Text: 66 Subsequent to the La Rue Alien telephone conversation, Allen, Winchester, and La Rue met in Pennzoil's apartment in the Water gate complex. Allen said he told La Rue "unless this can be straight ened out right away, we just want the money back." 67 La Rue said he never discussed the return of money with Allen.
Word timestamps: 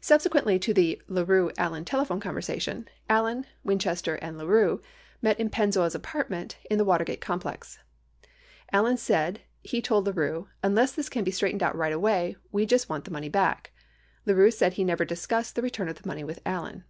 66 0.00 0.06
Subsequent 0.30 0.62
to 0.62 0.72
the 0.72 1.02
La 1.08 1.24
Rue 1.26 1.50
Alien 1.58 1.84
telephone 1.84 2.20
conversation, 2.20 2.86
Allen, 3.10 3.44
Winchester, 3.64 4.14
and 4.14 4.38
La 4.38 4.44
Rue 4.44 4.80
met 5.20 5.40
in 5.40 5.50
Pennzoil's 5.50 5.96
apartment 5.96 6.58
in 6.70 6.78
the 6.78 6.84
Water 6.84 7.02
gate 7.04 7.20
complex. 7.20 7.80
Allen 8.72 8.96
said 8.96 9.40
he 9.60 9.82
told 9.82 10.06
La 10.06 10.12
Rue 10.14 10.48
"unless 10.62 10.92
this 10.92 11.08
can 11.08 11.24
be 11.24 11.32
straight 11.32 11.56
ened 11.56 11.62
out 11.62 11.74
right 11.74 11.92
away, 11.92 12.36
we 12.52 12.64
just 12.64 12.88
want 12.88 13.04
the 13.04 13.10
money 13.10 13.28
back." 13.28 13.72
67 14.20 14.20
La 14.38 14.44
Rue 14.44 14.50
said 14.52 14.72
he 14.74 14.84
never 14.84 15.04
discussed 15.04 15.56
the 15.56 15.62
return 15.62 15.88
of 15.88 16.06
money 16.06 16.22
with 16.22 16.38
Allen. 16.46 16.84